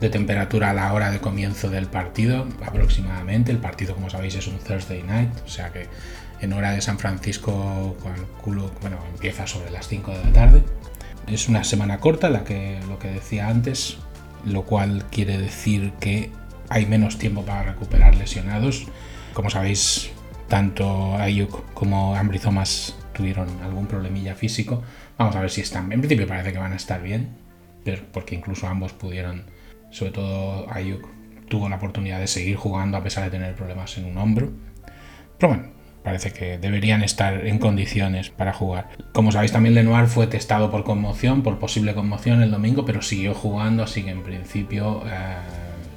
de 0.00 0.10
temperatura 0.10 0.70
a 0.70 0.74
la 0.74 0.92
hora 0.92 1.12
de 1.12 1.20
comienzo 1.20 1.70
del 1.70 1.86
partido, 1.86 2.48
aproximadamente. 2.66 3.52
El 3.52 3.58
partido, 3.58 3.94
como 3.94 4.10
sabéis, 4.10 4.34
es 4.34 4.48
un 4.48 4.58
Thursday 4.58 5.04
night, 5.04 5.30
o 5.44 5.48
sea 5.48 5.70
que 5.70 5.86
en 6.40 6.52
hora 6.52 6.72
de 6.72 6.80
San 6.80 6.98
Francisco, 6.98 7.96
calculo, 8.02 8.72
bueno, 8.80 8.98
empieza 9.14 9.46
sobre 9.46 9.70
las 9.70 9.86
5 9.86 10.10
de 10.10 10.24
la 10.24 10.32
tarde. 10.32 10.64
Es 11.26 11.48
una 11.48 11.64
semana 11.64 11.98
corta, 11.98 12.30
la 12.30 12.44
que, 12.44 12.78
lo 12.88 12.98
que 12.98 13.08
decía 13.08 13.48
antes, 13.48 13.98
lo 14.44 14.62
cual 14.62 15.04
quiere 15.10 15.38
decir 15.38 15.92
que 15.98 16.30
hay 16.68 16.86
menos 16.86 17.18
tiempo 17.18 17.42
para 17.42 17.64
recuperar 17.64 18.14
lesionados. 18.14 18.86
Como 19.32 19.50
sabéis, 19.50 20.10
tanto 20.48 21.16
Ayuk 21.16 21.72
como 21.74 22.14
Ambry 22.14 22.38
Thomas 22.38 22.96
tuvieron 23.12 23.48
algún 23.62 23.86
problemilla 23.86 24.36
físico. 24.36 24.82
Vamos 25.18 25.34
a 25.34 25.40
ver 25.40 25.50
si 25.50 25.62
están. 25.62 25.90
En 25.90 26.00
principio 26.00 26.28
parece 26.28 26.52
que 26.52 26.58
van 26.58 26.72
a 26.72 26.76
estar 26.76 27.02
bien, 27.02 27.36
pero 27.84 28.02
porque 28.12 28.36
incluso 28.36 28.68
ambos 28.68 28.92
pudieron, 28.92 29.46
sobre 29.90 30.12
todo 30.12 30.72
Ayuk 30.72 31.08
tuvo 31.48 31.68
la 31.68 31.76
oportunidad 31.76 32.20
de 32.20 32.28
seguir 32.28 32.56
jugando 32.56 32.98
a 32.98 33.02
pesar 33.02 33.24
de 33.24 33.30
tener 33.30 33.54
problemas 33.56 33.98
en 33.98 34.04
un 34.04 34.18
hombro. 34.18 34.52
Pero 35.38 35.54
bueno, 35.54 35.75
parece 36.06 36.30
que 36.32 36.56
deberían 36.56 37.02
estar 37.02 37.48
en 37.48 37.58
condiciones 37.58 38.30
para 38.30 38.52
jugar. 38.52 38.90
Como 39.12 39.32
sabéis 39.32 39.50
también 39.50 39.74
Lenoir 39.74 40.06
fue 40.06 40.28
testado 40.28 40.70
por 40.70 40.84
conmoción, 40.84 41.42
por 41.42 41.58
posible 41.58 41.96
conmoción 41.96 42.42
el 42.42 42.52
domingo, 42.52 42.84
pero 42.84 43.02
siguió 43.02 43.34
jugando, 43.34 43.82
así 43.82 44.04
que 44.04 44.10
en 44.10 44.22
principio 44.22 45.02
eh, 45.04 45.34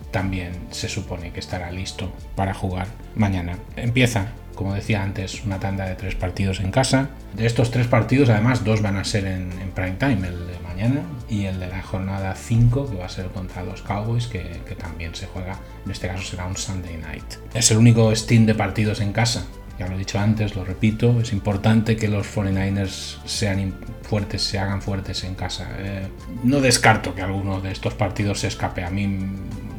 también 0.09 0.53
se 0.71 0.89
supone 0.89 1.29
que 1.29 1.39
estará 1.39 1.69
listo 1.69 2.11
para 2.35 2.55
jugar 2.55 2.87
mañana. 3.15 3.59
Empieza 3.75 4.29
como 4.55 4.73
decía 4.73 5.03
antes, 5.03 5.45
una 5.45 5.57
tanda 5.57 5.85
de 5.85 5.95
tres 5.95 6.15
partidos 6.15 6.59
en 6.59 6.71
casa. 6.71 7.11
De 7.33 7.45
estos 7.45 7.71
tres 7.71 7.87
partidos, 7.87 8.27
además, 8.27 8.65
dos 8.65 8.81
van 8.81 8.97
a 8.97 9.05
ser 9.05 9.25
en, 9.25 9.51
prime 9.73 9.95
time, 9.97 10.27
el 10.27 10.47
de 10.47 10.59
mañana 10.67 11.01
y 11.29 11.45
el 11.45 11.61
de 11.61 11.67
la 11.67 11.81
jornada 11.81 12.35
5, 12.35 12.89
que 12.89 12.97
va 12.97 13.05
a 13.05 13.09
ser 13.09 13.27
contra 13.27 13.63
los 13.63 13.81
Cowboys, 13.83 14.27
que, 14.27 14.59
que, 14.67 14.75
también 14.75 15.15
se 15.15 15.27
juega, 15.27 15.57
en 15.85 15.91
este 15.91 16.09
caso 16.09 16.23
será 16.23 16.45
un 16.45 16.57
Sunday 16.57 16.97
night. 16.97 17.35
Es 17.53 17.71
el 17.71 17.77
único 17.77 18.13
steam 18.13 18.45
de 18.45 18.53
partidos 18.53 18.99
en 18.99 19.13
casa 19.13 19.45
ya 19.79 19.87
lo 19.87 19.95
he 19.95 19.97
dicho 19.97 20.19
antes, 20.19 20.57
lo 20.57 20.65
repito, 20.65 21.21
es 21.21 21.31
importante 21.31 21.95
que 21.95 22.09
los 22.09 22.27
49ers 22.27 23.19
sean 23.23 23.73
fuertes, 24.01 24.41
se 24.41 24.59
hagan 24.59 24.81
fuertes 24.81 25.23
en 25.23 25.35
casa. 25.35 25.69
Eh, 25.79 26.07
no 26.43 26.59
descarto 26.59 27.15
que 27.15 27.21
alguno 27.21 27.61
de 27.61 27.71
estos 27.71 27.93
partidos 27.93 28.41
se 28.41 28.47
escape. 28.47 28.83
A 28.83 28.89
mí 28.89 29.07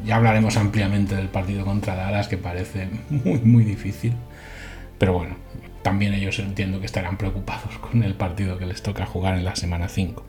ya 0.03 0.15
hablaremos 0.15 0.57
ampliamente 0.57 1.15
del 1.15 1.27
partido 1.27 1.65
contra 1.65 1.95
Dallas, 1.95 2.27
que 2.27 2.37
parece 2.37 2.89
muy, 3.09 3.39
muy 3.41 3.63
difícil. 3.63 4.13
Pero 4.97 5.13
bueno, 5.13 5.35
también 5.83 6.15
ellos 6.15 6.39
entiendo 6.39 6.79
que 6.79 6.87
estarán 6.87 7.17
preocupados 7.17 7.77
con 7.77 8.01
el 8.01 8.15
partido 8.15 8.57
que 8.57 8.65
les 8.65 8.81
toca 8.81 9.05
jugar 9.05 9.37
en 9.37 9.45
la 9.45 9.55
semana 9.55 9.87
5. 9.87 10.25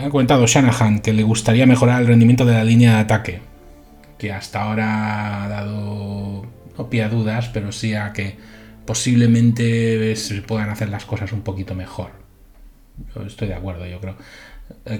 Ha 0.00 0.08
comentado 0.08 0.46
Shanahan 0.46 1.00
que 1.00 1.12
le 1.12 1.22
gustaría 1.22 1.66
mejorar 1.66 2.00
el 2.00 2.08
rendimiento 2.08 2.46
de 2.46 2.54
la 2.54 2.64
línea 2.64 2.94
de 2.94 3.00
ataque, 3.00 3.40
que 4.16 4.32
hasta 4.32 4.62
ahora 4.62 5.44
ha 5.44 5.48
dado, 5.48 6.46
no 6.78 6.88
pie 6.88 7.02
a 7.02 7.10
dudas, 7.10 7.50
pero 7.52 7.72
sí 7.72 7.92
a 7.92 8.14
que 8.14 8.36
posiblemente 8.84 10.14
se 10.16 10.42
puedan 10.42 10.70
hacer 10.70 10.88
las 10.88 11.04
cosas 11.04 11.32
un 11.32 11.42
poquito 11.42 11.74
mejor. 11.74 12.10
Estoy 13.26 13.48
de 13.48 13.54
acuerdo, 13.54 13.86
yo 13.86 14.00
creo 14.00 14.16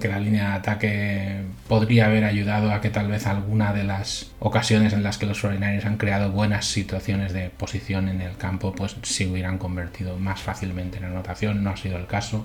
que 0.00 0.08
la 0.08 0.20
línea 0.20 0.50
de 0.50 0.54
ataque 0.56 1.40
podría 1.68 2.06
haber 2.06 2.24
ayudado 2.24 2.72
a 2.72 2.80
que 2.80 2.90
tal 2.90 3.08
vez 3.08 3.26
alguna 3.26 3.72
de 3.72 3.84
las 3.84 4.32
ocasiones 4.38 4.92
en 4.92 5.02
las 5.02 5.18
que 5.18 5.26
los 5.26 5.42
49ers 5.42 5.84
han 5.84 5.96
creado 5.96 6.30
buenas 6.30 6.66
situaciones 6.66 7.32
de 7.32 7.50
posición 7.50 8.08
en 8.08 8.20
el 8.20 8.36
campo, 8.36 8.72
pues 8.72 8.96
se 9.02 9.26
hubieran 9.26 9.58
convertido 9.58 10.18
más 10.18 10.40
fácilmente 10.40 10.98
en 10.98 11.04
anotación. 11.04 11.64
No 11.64 11.70
ha 11.70 11.76
sido 11.76 11.96
el 11.96 12.06
caso. 12.06 12.44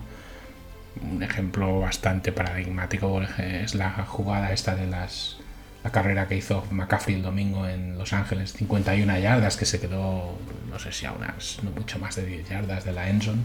Un 1.02 1.22
ejemplo 1.22 1.80
bastante 1.80 2.32
paradigmático 2.32 3.22
es 3.22 3.76
la 3.76 3.92
jugada 4.06 4.52
esta 4.52 4.76
de 4.76 4.88
las 4.88 5.38
la 5.84 5.92
carrera 5.92 6.28
que 6.28 6.36
hizo 6.36 6.66
McCaffrey 6.72 7.16
el 7.16 7.24
domingo 7.24 7.68
en 7.68 7.98
Los 7.98 8.14
Ángeles, 8.14 8.54
51 8.54 9.20
yardas, 9.20 9.58
que 9.58 9.66
se 9.66 9.80
quedó, 9.80 10.38
no 10.70 10.80
sé 10.80 10.92
si 10.92 11.06
a 11.06 11.12
unas, 11.12 11.60
no 11.64 11.72
mucho 11.72 12.00
más 12.00 12.16
de 12.16 12.26
10 12.26 12.50
yardas 12.50 12.84
de 12.86 12.94
la 12.94 13.10
Enson, 13.10 13.42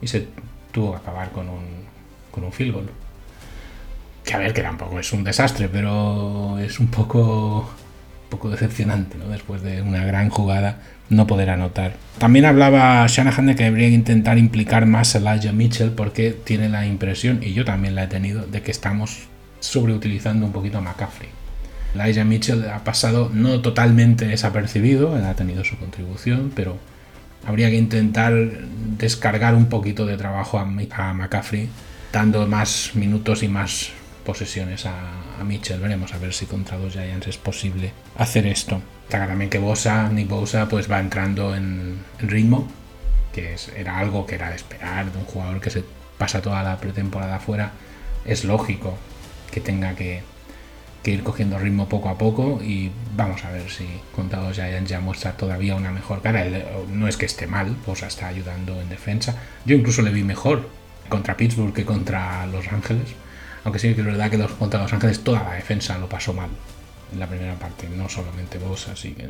y 0.00 0.06
se 0.06 0.28
tuvo 0.72 0.92
que 0.92 0.98
acabar 0.98 1.30
con 1.30 1.48
un, 1.48 1.64
con 2.30 2.44
un 2.44 2.52
field 2.52 2.74
goal. 2.74 2.90
Que 4.24 4.34
a 4.34 4.38
ver, 4.38 4.52
que 4.52 4.62
tampoco 4.62 4.98
es 5.00 5.12
un 5.12 5.24
desastre, 5.24 5.68
pero 5.68 6.58
es 6.58 6.78
un 6.78 6.88
poco, 6.88 7.70
poco 8.28 8.50
decepcionante, 8.50 9.16
¿no? 9.16 9.28
Después 9.28 9.62
de 9.62 9.82
una 9.82 10.04
gran 10.04 10.28
jugada, 10.28 10.78
no 11.08 11.26
poder 11.26 11.50
anotar. 11.50 11.94
También 12.18 12.44
hablaba 12.44 13.06
Shanahan 13.06 13.46
de 13.46 13.56
que 13.56 13.64
debería 13.64 13.88
intentar 13.88 14.38
implicar 14.38 14.86
más 14.86 15.14
a 15.14 15.18
Elijah 15.18 15.52
Mitchell 15.52 15.90
porque 15.90 16.30
tiene 16.30 16.68
la 16.68 16.86
impresión, 16.86 17.40
y 17.42 17.52
yo 17.52 17.64
también 17.64 17.94
la 17.94 18.04
he 18.04 18.08
tenido, 18.08 18.46
de 18.46 18.62
que 18.62 18.70
estamos 18.70 19.28
sobreutilizando 19.60 20.46
un 20.46 20.52
poquito 20.52 20.78
a 20.78 20.80
McCaffrey. 20.80 21.28
Elijah 21.94 22.24
Mitchell 22.24 22.68
ha 22.70 22.84
pasado 22.84 23.30
no 23.32 23.60
totalmente 23.60 24.26
desapercibido, 24.26 25.14
ha 25.14 25.34
tenido 25.34 25.64
su 25.64 25.76
contribución, 25.76 26.52
pero 26.54 26.78
habría 27.46 27.70
que 27.70 27.76
intentar 27.76 28.32
descargar 28.98 29.54
un 29.54 29.66
poquito 29.66 30.06
de 30.06 30.16
trabajo 30.16 30.58
a, 30.58 30.64
McCaffrey, 30.64 31.68
dando 32.12 32.46
más 32.46 32.92
minutos 32.94 33.42
y 33.42 33.48
más 33.48 33.90
posesiones 34.24 34.86
a, 34.86 34.94
Mitchell. 35.44 35.80
Veremos 35.80 36.14
a 36.14 36.18
ver 36.18 36.32
si 36.32 36.46
contra 36.46 36.78
los 36.78 36.92
Giants 36.92 37.26
es 37.26 37.36
posible 37.36 37.92
hacer 38.16 38.46
esto. 38.46 38.80
Está 39.04 39.26
también 39.26 39.50
que 39.50 39.58
Bosa, 39.58 40.08
Nick 40.08 40.28
Bosa, 40.28 40.68
pues 40.68 40.88
va 40.90 41.00
entrando 41.00 41.56
en, 41.56 41.98
ritmo, 42.20 42.68
que 43.32 43.56
era 43.76 43.98
algo 43.98 44.24
que 44.24 44.36
era 44.36 44.50
de 44.50 44.56
esperar 44.56 45.10
de 45.10 45.18
un 45.18 45.24
jugador 45.24 45.60
que 45.60 45.70
se 45.70 45.84
pasa 46.16 46.40
toda 46.40 46.62
la 46.62 46.78
pretemporada 46.78 47.40
fuera. 47.40 47.72
Es 48.24 48.44
lógico 48.44 48.96
que 49.50 49.60
tenga 49.60 49.96
que, 49.96 50.22
que 51.02 51.10
ir 51.10 51.22
cogiendo 51.22 51.58
ritmo 51.58 51.88
poco 51.88 52.08
a 52.08 52.16
poco 52.16 52.60
y 52.62 52.90
vamos 53.16 53.44
a 53.44 53.50
ver 53.50 53.68
si 53.68 53.86
Contados 54.14 54.54
Giants 54.54 54.88
ya 54.88 55.00
muestra 55.00 55.32
todavía 55.32 55.74
una 55.74 55.90
mejor 55.90 56.22
cara. 56.22 56.44
no 56.90 57.08
es 57.08 57.16
que 57.16 57.26
esté 57.26 57.46
mal, 57.46 57.76
pues 57.84 58.02
está 58.02 58.28
ayudando 58.28 58.80
en 58.80 58.88
defensa. 58.88 59.36
Yo 59.64 59.76
incluso 59.76 60.02
le 60.02 60.10
vi 60.10 60.22
mejor 60.22 60.68
contra 61.08 61.36
Pittsburgh 61.36 61.74
que 61.74 61.84
contra 61.84 62.46
Los 62.46 62.68
Ángeles. 62.68 63.08
Aunque 63.64 63.78
sí 63.78 63.94
que 63.94 64.00
es 64.00 64.06
verdad 64.06 64.30
que 64.30 64.38
los, 64.38 64.52
contra 64.52 64.82
Los 64.82 64.92
Ángeles 64.92 65.22
toda 65.22 65.42
la 65.42 65.54
defensa 65.54 65.98
lo 65.98 66.08
pasó 66.08 66.32
mal 66.32 66.50
en 67.12 67.18
la 67.18 67.26
primera 67.26 67.54
parte, 67.56 67.88
no 67.94 68.08
solamente 68.08 68.58
vos, 68.58 68.88
así 68.88 69.12
que 69.12 69.28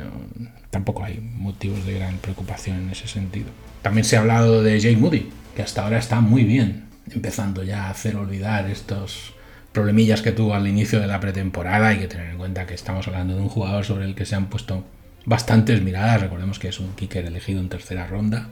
tampoco 0.69 1.03
hay 1.03 1.19
motivos 1.19 1.85
de 1.85 1.95
gran 1.95 2.17
preocupación 2.17 2.77
en 2.77 2.89
ese 2.91 3.07
sentido. 3.07 3.47
También 3.81 4.05
se 4.05 4.15
ha 4.15 4.21
hablado 4.21 4.63
de 4.63 4.79
Jay 4.79 4.95
Moody, 4.95 5.29
que 5.55 5.63
hasta 5.63 5.83
ahora 5.83 5.97
está 5.97 6.21
muy 6.21 6.45
bien, 6.45 6.85
empezando 7.11 7.63
ya 7.63 7.85
a 7.85 7.89
hacer 7.89 8.15
olvidar 8.15 8.69
estos 8.69 9.33
problemillas 9.73 10.21
que 10.21 10.31
tuvo 10.31 10.53
al 10.53 10.67
inicio 10.67 11.01
de 11.01 11.07
la 11.07 11.19
pretemporada. 11.19 11.89
Hay 11.89 11.99
que 11.99 12.07
tener 12.07 12.29
en 12.29 12.37
cuenta 12.37 12.65
que 12.65 12.75
estamos 12.75 13.07
hablando 13.07 13.35
de 13.35 13.41
un 13.41 13.49
jugador 13.49 13.83
sobre 13.83 14.05
el 14.05 14.15
que 14.15 14.25
se 14.25 14.35
han 14.35 14.45
puesto 14.45 14.85
bastantes 15.25 15.81
miradas. 15.81 16.21
Recordemos 16.21 16.59
que 16.59 16.69
es 16.69 16.79
un 16.79 16.95
kicker 16.95 17.25
elegido 17.25 17.59
en 17.59 17.69
tercera 17.69 18.07
ronda, 18.07 18.49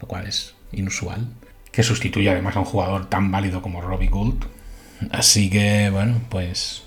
lo 0.00 0.08
cual 0.08 0.26
es 0.26 0.54
inusual. 0.72 1.28
Que 1.72 1.82
sustituye 1.82 2.30
además 2.30 2.56
a 2.56 2.60
un 2.60 2.64
jugador 2.66 3.08
tan 3.08 3.30
válido 3.30 3.62
como 3.62 3.80
Robbie 3.80 4.08
Gould. 4.08 4.44
Así 5.10 5.48
que, 5.50 5.90
bueno, 5.90 6.20
pues 6.30 6.82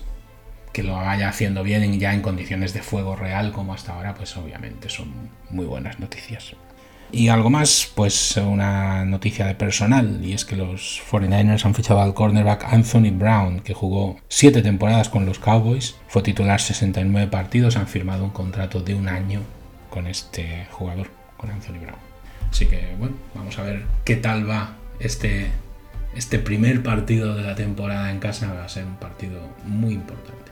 que 0.72 0.82
lo 0.82 0.94
vaya 0.94 1.28
haciendo 1.28 1.62
bien 1.62 1.98
ya 1.98 2.14
en 2.14 2.22
condiciones 2.22 2.72
de 2.74 2.82
fuego 2.82 3.16
real 3.16 3.52
como 3.52 3.74
hasta 3.74 3.94
ahora, 3.94 4.14
pues 4.14 4.36
obviamente 4.36 4.88
son 4.88 5.30
muy 5.50 5.66
buenas 5.66 5.98
noticias. 5.98 6.54
Y 7.12 7.28
algo 7.28 7.50
más, 7.50 7.90
pues 7.94 8.36
una 8.36 9.04
noticia 9.04 9.46
de 9.46 9.54
personal, 9.54 10.20
y 10.24 10.32
es 10.32 10.44
que 10.44 10.56
los 10.56 11.02
49ers 11.10 11.64
han 11.64 11.74
fichado 11.74 12.00
al 12.00 12.14
cornerback 12.14 12.64
Anthony 12.72 13.10
Brown, 13.12 13.60
que 13.60 13.74
jugó 13.74 14.16
7 14.28 14.62
temporadas 14.62 15.08
con 15.08 15.26
los 15.26 15.38
Cowboys, 15.38 15.96
fue 16.06 16.22
titular 16.22 16.60
69 16.60 17.28
partidos, 17.28 17.76
han 17.76 17.88
firmado 17.88 18.24
un 18.24 18.30
contrato 18.30 18.80
de 18.80 18.94
un 18.94 19.08
año 19.08 19.40
con 19.90 20.06
este 20.06 20.66
jugador, 20.70 21.08
con 21.36 21.50
Anthony 21.50 21.80
Brown. 21.80 21.98
Así 22.50 22.66
que 22.66 22.94
bueno, 22.98 23.16
vamos 23.34 23.58
a 23.58 23.62
ver 23.62 23.84
qué 24.04 24.16
tal 24.16 24.48
va 24.48 24.76
este, 25.00 25.50
este 26.14 26.38
primer 26.38 26.82
partido 26.82 27.34
de 27.34 27.42
la 27.42 27.54
temporada 27.54 28.10
en 28.10 28.20
casa, 28.20 28.52
va 28.52 28.64
a 28.64 28.68
ser 28.68 28.84
un 28.84 28.96
partido 28.96 29.40
muy 29.64 29.94
importante. 29.94 30.49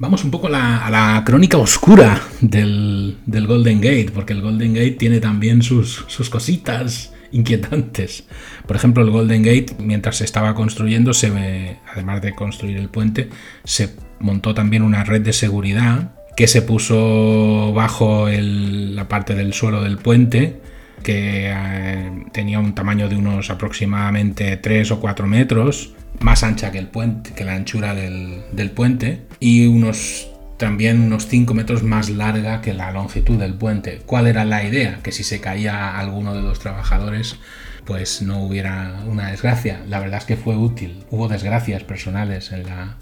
Vamos 0.00 0.24
un 0.24 0.30
poco 0.30 0.46
a 0.46 0.88
la, 0.90 1.22
crónica 1.26 1.58
oscura 1.58 2.22
del, 2.40 3.18
Golden 3.26 3.82
Gate, 3.82 4.10
porque 4.14 4.32
el 4.32 4.40
Golden 4.40 4.72
Gate 4.72 4.92
tiene 4.92 5.20
también 5.20 5.60
sus, 5.60 6.06
cositas 6.30 7.12
inquietantes. 7.32 8.24
Por 8.66 8.76
ejemplo, 8.76 9.04
el 9.04 9.10
Golden 9.10 9.42
Gate, 9.42 9.76
mientras 9.78 10.16
se 10.16 10.24
estaba 10.24 10.54
construyendo, 10.54 11.12
se, 11.12 11.76
además 11.92 12.22
de 12.22 12.34
construir 12.34 12.78
el 12.78 12.88
puente, 12.88 13.28
se 13.64 13.94
montó 14.20 14.54
también 14.54 14.84
una 14.84 15.04
red 15.04 15.20
de 15.20 15.34
seguridad 15.34 16.12
que 16.34 16.46
se 16.48 16.62
puso 16.62 17.74
bajo 17.74 18.26
la 18.30 19.06
parte 19.06 19.34
del 19.34 19.52
suelo 19.52 19.82
del 19.82 19.98
puente, 19.98 20.62
que 21.02 21.50
eh, 21.52 22.24
tenía 22.32 22.58
un 22.58 22.74
tamaño 22.74 23.10
de 23.10 23.16
unos 23.16 23.50
aproximadamente 23.50 24.56
3 24.56 24.92
o 24.92 24.98
4 24.98 25.26
metros 25.26 25.94
más 26.18 26.42
ancha 26.42 26.70
que 26.70 26.78
el 26.78 26.88
puente, 26.88 27.32
que 27.32 27.44
la 27.44 27.54
anchura 27.54 27.94
del, 27.94 28.70
puente, 28.74 29.22
y 29.38 29.66
unos 29.66 30.28
también 30.56 31.00
unos 31.00 31.26
5 31.26 31.54
metros 31.54 31.82
más 31.82 32.10
larga 32.10 32.60
que 32.60 32.74
la 32.74 32.90
longitud 32.90 33.38
del 33.38 33.54
puente. 33.54 34.02
¿Cuál 34.04 34.26
era 34.26 34.44
la 34.44 34.62
idea? 34.62 35.00
Que 35.02 35.12
si 35.12 35.24
se 35.24 35.40
caía 35.40 35.98
alguno 35.98 36.34
de 36.34 36.42
los 36.42 36.58
trabajadores, 36.58 37.36
pues 37.86 38.20
no 38.20 38.42
hubiera 38.42 39.02
una 39.06 39.30
desgracia. 39.30 39.80
La 39.88 40.00
verdad 40.00 40.18
es 40.18 40.26
que 40.26 40.36
fue 40.36 40.56
útil. 40.56 41.04
Hubo 41.10 41.28
desgracias 41.28 41.82
personales 41.82 42.52
en 42.52 42.64
la 42.64 42.98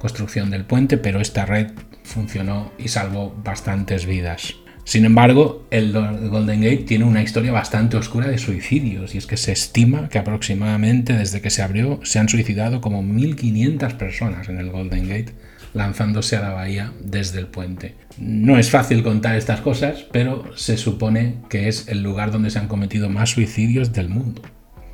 construcción 0.00 0.50
del 0.50 0.64
puente, 0.64 0.98
pero 0.98 1.20
esta 1.20 1.46
red 1.46 1.70
funcionó 2.02 2.72
y 2.76 2.88
salvó 2.88 3.34
bastantes 3.44 4.04
vidas. 4.06 4.54
Sin 4.86 5.04
embargo, 5.04 5.66
el 5.72 5.92
Golden 5.92 6.60
Gate 6.60 6.84
tiene 6.86 7.04
una 7.04 7.20
historia 7.20 7.50
bastante 7.50 7.96
oscura 7.96 8.28
de 8.28 8.38
suicidios 8.38 9.16
y 9.16 9.18
es 9.18 9.26
que 9.26 9.36
se 9.36 9.50
estima 9.50 10.08
que 10.08 10.20
aproximadamente 10.20 11.12
desde 11.12 11.40
que 11.40 11.50
se 11.50 11.62
abrió 11.62 11.98
se 12.04 12.20
han 12.20 12.28
suicidado 12.28 12.80
como 12.80 13.02
1.500 13.02 13.96
personas 13.96 14.48
en 14.48 14.58
el 14.58 14.70
Golden 14.70 15.08
Gate 15.08 15.32
lanzándose 15.74 16.36
a 16.36 16.40
la 16.40 16.52
bahía 16.52 16.92
desde 17.00 17.40
el 17.40 17.48
puente. 17.48 17.96
No 18.16 18.60
es 18.60 18.70
fácil 18.70 19.02
contar 19.02 19.34
estas 19.34 19.60
cosas, 19.60 20.06
pero 20.12 20.56
se 20.56 20.76
supone 20.76 21.38
que 21.50 21.66
es 21.66 21.88
el 21.88 22.04
lugar 22.04 22.30
donde 22.30 22.50
se 22.50 22.60
han 22.60 22.68
cometido 22.68 23.10
más 23.10 23.30
suicidios 23.30 23.92
del 23.92 24.08
mundo, 24.08 24.42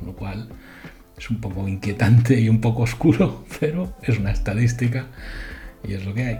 lo 0.03 0.15
cual 0.15 0.49
es 1.15 1.29
un 1.29 1.39
poco 1.39 1.67
inquietante 1.67 2.41
y 2.41 2.49
un 2.49 2.61
poco 2.61 2.81
oscuro, 2.81 3.45
pero 3.59 3.95
es 4.01 4.17
una 4.17 4.31
estadística 4.31 5.05
y 5.87 5.93
es 5.93 6.03
lo 6.03 6.15
que 6.15 6.23
hay. 6.23 6.39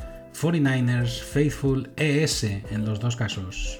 49ers 0.33 1.21
Faithful 1.21 1.91
ES 1.95 2.43
en 2.43 2.85
los 2.85 2.99
dos 2.99 3.15
casos. 3.15 3.79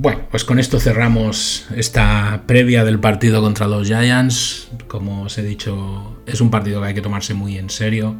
Bueno, 0.00 0.28
pues 0.30 0.44
con 0.44 0.60
esto 0.60 0.78
cerramos 0.78 1.66
esta 1.74 2.44
previa 2.46 2.84
del 2.84 3.00
partido 3.00 3.42
contra 3.42 3.66
los 3.66 3.88
Giants. 3.88 4.68
Como 4.86 5.22
os 5.22 5.38
he 5.38 5.42
dicho, 5.42 6.22
es 6.24 6.40
un 6.40 6.50
partido 6.50 6.80
que 6.80 6.86
hay 6.86 6.94
que 6.94 7.00
tomarse 7.00 7.34
muy 7.34 7.58
en 7.58 7.68
serio. 7.68 8.16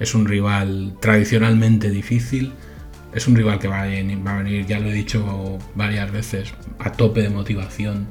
Es 0.00 0.16
un 0.16 0.26
rival 0.26 0.96
tradicionalmente 1.00 1.88
difícil. 1.90 2.52
Es 3.14 3.28
un 3.28 3.36
rival 3.36 3.60
que 3.60 3.68
va 3.68 3.82
a 3.82 3.86
venir, 3.86 4.66
ya 4.66 4.80
lo 4.80 4.88
he 4.88 4.92
dicho 4.92 5.58
varias 5.76 6.10
veces, 6.10 6.52
a 6.80 6.90
tope 6.90 7.22
de 7.22 7.30
motivación 7.30 8.08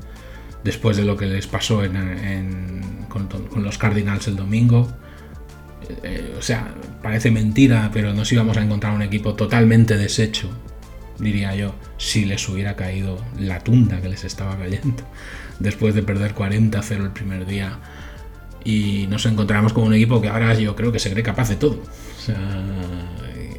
después 0.63 0.98
de 0.98 1.06
lo 1.06 1.18
que 1.18 1.25
les 1.25 1.48
pasó 1.48 1.82
con, 3.08 3.63
los 3.63 3.78
Cardinals 3.78 4.28
el 4.28 4.36
domingo. 4.36 4.88
Eh, 6.04 6.36
o 6.38 6.42
sea, 6.42 6.74
parece 7.01 7.32
mentira, 7.32 7.89
pero 7.92 8.13
nos 8.13 8.32
íbamos 8.32 8.58
a 8.58 8.63
encontrar 8.63 8.94
un 8.94 9.01
equipo 9.01 9.34
totalmente 9.34 9.98
deshecho 9.98 10.50
diría 11.20 11.56
yo, 11.56 11.75
si 11.98 12.25
les 12.25 12.48
hubiera 12.50 12.75
caído 12.75 13.20
la 13.38 13.60
tunda 13.60 14.01
que 14.01 14.10
les 14.10 14.24
estaba 14.24 14.58
cayendo 14.58 15.04
después 15.60 15.94
de 15.94 16.04
perder 16.04 16.34
40-0 16.34 17.04
el 17.04 17.12
primer 17.12 17.46
día. 17.46 17.80
Y 18.63 19.08
nos 19.10 19.25
encontramos 19.25 19.72
con 19.72 19.86
un 19.86 19.94
equipo 19.94 20.22
que 20.22 20.28
ahora 20.28 20.54
yo 20.54 20.75
creo 20.75 20.92
que 20.92 21.00
se 21.00 21.12
cree 21.12 21.24
capaz 21.24 21.50
de 21.50 21.56
todo. 21.56 21.82
O 21.82 22.22
sea, 22.22 22.38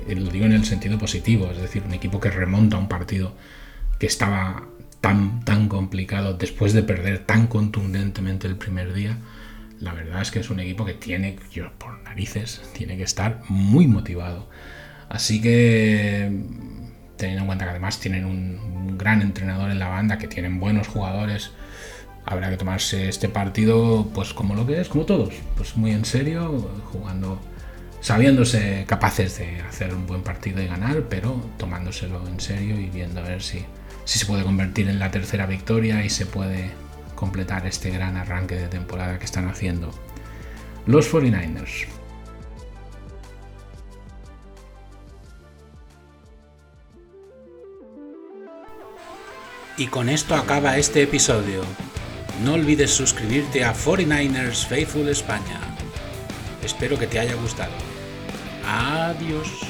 lo 0.08 0.30
digo 0.30 0.44
en 0.44 0.52
el 0.52 0.64
sentido 0.64 0.98
positivo, 0.98 1.50
es 1.50 1.60
decir, 1.60 1.82
un 1.86 1.94
equipo 1.94 2.20
que 2.20 2.30
remonta 2.30 2.76
un 2.76 2.88
partido 2.88 3.34
que 3.98 4.06
estaba 4.06 4.64
tan, 5.00 5.44
tan 5.44 5.68
complicado 5.68 6.34
después 6.34 6.72
de 6.72 6.82
perder 6.82 7.20
tan 7.20 7.46
contundentemente 7.46 8.46
el 8.46 8.56
primer 8.56 8.92
día. 8.92 9.18
La 9.80 9.94
verdad 9.94 10.20
es 10.22 10.30
que 10.30 10.40
es 10.40 10.50
un 10.50 10.60
equipo 10.60 10.84
que 10.84 10.94
tiene, 10.94 11.38
yo 11.50 11.72
por 11.78 11.98
narices, 12.02 12.60
tiene 12.74 12.96
que 12.96 13.04
estar 13.04 13.40
muy 13.48 13.86
motivado. 13.86 14.48
Así 15.08 15.40
que 15.40 16.30
teniendo 17.20 17.42
en 17.42 17.46
cuenta 17.46 17.64
que 17.66 17.70
además 17.70 18.00
tienen 18.00 18.24
un, 18.24 18.98
gran 18.98 19.22
entrenador 19.22 19.70
en 19.70 19.78
la 19.78 19.88
banda, 19.88 20.18
que 20.18 20.26
tienen 20.26 20.60
buenos 20.60 20.88
jugadores, 20.88 21.52
habrá 22.26 22.50
que 22.50 22.58
tomarse 22.58 23.08
este 23.08 23.28
partido 23.30 24.10
pues 24.14 24.34
como 24.34 24.54
lo 24.54 24.66
que 24.66 24.80
es, 24.80 24.88
como 24.88 25.06
todos, 25.06 25.32
pues 25.56 25.76
muy 25.76 25.92
en 25.92 26.04
serio, 26.04 26.70
jugando, 26.92 27.40
sabiéndose 28.00 28.84
capaces 28.86 29.38
de 29.38 29.60
hacer 29.62 29.94
un 29.94 30.06
buen 30.06 30.22
partido 30.22 30.62
y 30.62 30.66
ganar, 30.66 31.04
pero 31.08 31.42
tomándoselo 31.56 32.26
en 32.28 32.40
serio 32.40 32.78
y 32.78 32.90
viendo 32.90 33.20
a 33.20 33.24
ver 33.24 33.42
si, 33.42 33.64
si 34.04 34.18
se 34.18 34.26
puede 34.26 34.42
convertir 34.42 34.88
en 34.88 34.98
la 34.98 35.10
tercera 35.10 35.46
victoria 35.46 36.04
y 36.04 36.10
se 36.10 36.26
puede 36.26 36.70
completar 37.14 37.66
este 37.66 37.90
gran 37.90 38.16
arranque 38.16 38.56
de 38.56 38.68
temporada 38.68 39.18
que 39.18 39.24
están 39.24 39.48
haciendo 39.48 39.90
los 40.86 41.12
49ers. 41.12 41.86
Y 49.76 49.86
con 49.86 50.10
esto 50.10 50.34
acaba 50.34 50.76
este 50.76 51.02
episodio. 51.02 51.62
No 52.44 52.54
olvides 52.54 52.90
suscribirte 52.90 53.64
a 53.64 53.74
49ers 53.74 54.66
Faithful 54.66 55.08
España. 55.08 55.58
Espero 56.62 56.98
que 56.98 57.06
te 57.06 57.18
haya 57.18 57.34
gustado. 57.34 57.72
Adiós. 58.66 59.69